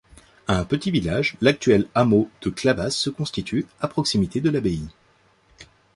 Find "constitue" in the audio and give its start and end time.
3.11-3.67